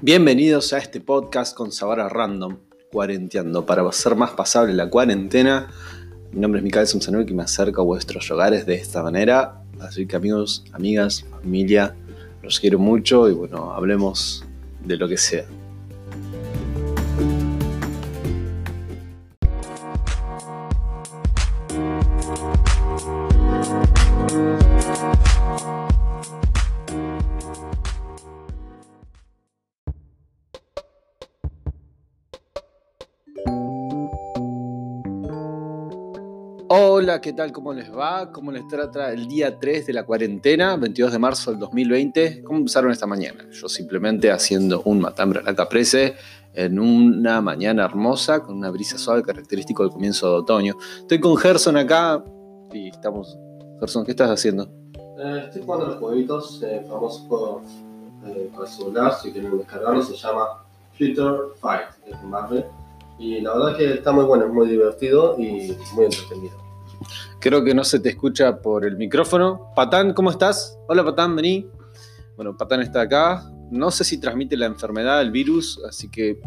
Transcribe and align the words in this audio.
Bienvenidos 0.00 0.72
a 0.72 0.78
este 0.78 1.00
podcast 1.00 1.56
con 1.56 1.72
sabor 1.72 1.98
a 1.98 2.08
random, 2.08 2.58
cuarenteando, 2.92 3.66
para 3.66 3.82
hacer 3.88 4.14
más 4.14 4.30
pasable 4.30 4.72
la 4.72 4.88
cuarentena. 4.88 5.72
Mi 6.30 6.38
nombre 6.38 6.60
es 6.60 6.64
Mikael 6.64 6.86
Sumsanuik 6.86 7.28
y 7.28 7.34
me 7.34 7.42
acerco 7.42 7.80
a 7.80 7.84
vuestros 7.84 8.30
hogares 8.30 8.64
de 8.64 8.76
esta 8.76 9.02
manera. 9.02 9.60
Así 9.80 10.06
que 10.06 10.14
amigos, 10.14 10.64
amigas, 10.70 11.26
familia, 11.42 11.96
los 12.44 12.60
quiero 12.60 12.78
mucho 12.78 13.28
y 13.28 13.32
bueno, 13.32 13.72
hablemos 13.72 14.44
de 14.84 14.96
lo 14.96 15.08
que 15.08 15.16
sea. 15.16 15.46
Hola, 36.70 37.22
¿qué 37.22 37.32
tal? 37.32 37.50
¿Cómo 37.50 37.72
les 37.72 37.90
va? 37.90 38.30
¿Cómo 38.30 38.52
les 38.52 38.68
trata 38.68 39.10
el 39.10 39.26
día 39.26 39.58
3 39.58 39.86
de 39.86 39.92
la 39.94 40.04
cuarentena, 40.04 40.76
22 40.76 41.12
de 41.12 41.18
marzo 41.18 41.50
del 41.50 41.60
2020? 41.60 42.42
¿Cómo 42.42 42.58
empezaron 42.58 42.90
esta 42.90 43.06
mañana? 43.06 43.48
Yo 43.50 43.70
simplemente 43.70 44.30
haciendo 44.30 44.82
un 44.84 45.00
matambre 45.00 45.40
a 45.40 45.44
la 45.44 45.54
caprese 45.54 46.16
en 46.52 46.78
una 46.78 47.40
mañana 47.40 47.86
hermosa 47.86 48.42
con 48.42 48.58
una 48.58 48.68
brisa 48.70 48.98
suave 48.98 49.22
característico 49.22 49.82
del 49.82 49.92
comienzo 49.92 50.28
de 50.28 50.36
otoño. 50.40 50.76
Estoy 50.98 51.20
con 51.20 51.38
Gerson 51.38 51.78
acá 51.78 52.22
y 52.70 52.88
estamos... 52.88 53.38
Gerson, 53.80 54.04
¿qué 54.04 54.10
estás 54.10 54.28
haciendo? 54.28 54.70
Eh, 55.18 55.44
estoy 55.46 55.62
jugando 55.62 55.86
los 55.86 55.96
jueguitos, 55.96 56.62
eh, 56.62 56.84
famosos 56.86 57.22
juegos 57.22 57.62
eh, 58.26 58.50
celular, 58.66 59.14
si 59.14 59.32
quieren 59.32 59.56
descargarlo, 59.56 60.02
se 60.02 60.14
llama 60.14 60.64
Future 60.92 61.54
Fight, 61.62 61.88
de 62.04 62.26
Marvel. 62.26 62.66
Y 63.18 63.40
la 63.40 63.52
verdad 63.52 63.70
es 63.72 63.76
que 63.76 63.94
está 63.94 64.12
muy 64.12 64.24
bueno, 64.24 64.46
es 64.46 64.52
muy 64.52 64.68
divertido 64.68 65.36
y 65.38 65.76
muy 65.94 66.04
entretenido. 66.04 66.56
Creo 67.40 67.64
que 67.64 67.74
no 67.74 67.84
se 67.84 68.00
te 68.00 68.10
escucha 68.10 68.60
por 68.60 68.84
el 68.84 68.96
micrófono. 68.96 69.70
Patán, 69.74 70.12
¿cómo 70.12 70.30
estás? 70.30 70.78
Hola 70.88 71.04
Patán, 71.04 71.34
vení. 71.34 71.68
Bueno, 72.36 72.56
Patán 72.56 72.82
está 72.82 73.02
acá. 73.02 73.44
No 73.70 73.90
sé 73.90 74.04
si 74.04 74.18
transmite 74.18 74.56
la 74.56 74.66
enfermedad, 74.66 75.20
el 75.20 75.30
virus, 75.30 75.80
así 75.86 76.10
que 76.10 76.40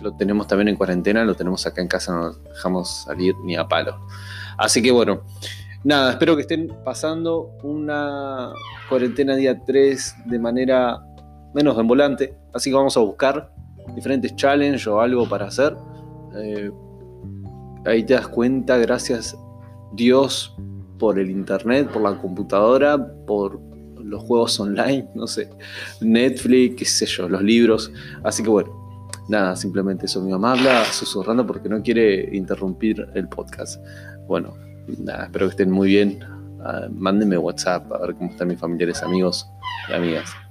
lo 0.00 0.14
tenemos 0.16 0.46
también 0.46 0.68
en 0.68 0.76
cuarentena, 0.76 1.24
lo 1.24 1.34
tenemos 1.34 1.66
acá 1.66 1.82
en 1.82 1.88
casa, 1.88 2.12
no 2.12 2.22
nos 2.22 2.44
dejamos 2.44 3.04
salir 3.04 3.34
ni 3.44 3.56
a 3.56 3.66
palo. 3.66 3.98
Así 4.56 4.80
que 4.82 4.90
bueno, 4.92 5.22
nada, 5.82 6.12
espero 6.12 6.36
que 6.36 6.42
estén 6.42 6.68
pasando 6.84 7.56
una 7.62 8.52
cuarentena 8.88 9.34
día 9.34 9.60
3 9.64 10.14
de 10.26 10.38
manera 10.38 11.04
menos 11.54 11.76
envolante. 11.78 12.36
Así 12.52 12.70
que 12.70 12.76
vamos 12.76 12.96
a 12.96 13.00
buscar 13.00 13.52
diferentes 13.94 14.36
challenges 14.36 14.86
o 14.86 15.00
algo 15.00 15.28
para 15.28 15.46
hacer 15.46 15.76
eh, 16.36 16.70
ahí 17.84 18.02
te 18.04 18.14
das 18.14 18.28
cuenta, 18.28 18.76
gracias 18.76 19.36
Dios 19.92 20.54
por 20.98 21.18
el 21.18 21.30
internet, 21.30 21.88
por 21.90 22.02
la 22.02 22.18
computadora, 22.18 22.98
por 23.26 23.60
los 24.02 24.22
juegos 24.22 24.58
online, 24.60 25.08
no 25.14 25.26
sé, 25.26 25.50
Netflix, 26.00 26.76
qué 26.76 26.84
sé 26.84 27.06
yo, 27.06 27.28
los 27.28 27.42
libros. 27.42 27.92
Así 28.24 28.42
que 28.42 28.48
bueno, 28.48 28.70
nada, 29.28 29.56
simplemente 29.56 30.06
eso. 30.06 30.20
Mi 30.22 30.30
mamá 30.30 30.52
habla 30.52 30.84
susurrando 30.84 31.46
porque 31.46 31.68
no 31.68 31.82
quiere 31.82 32.34
interrumpir 32.36 33.06
el 33.14 33.28
podcast. 33.28 33.80
Bueno, 34.26 34.54
nada, 34.98 35.24
espero 35.24 35.46
que 35.46 35.50
estén 35.50 35.70
muy 35.70 35.88
bien. 35.88 36.18
Uh, 36.58 36.92
mándenme 36.92 37.38
WhatsApp 37.38 37.90
a 37.92 37.98
ver 37.98 38.14
cómo 38.16 38.30
están 38.30 38.48
mis 38.48 38.58
familiares, 38.58 39.02
amigos 39.02 39.48
y 39.88 39.92
amigas. 39.92 40.47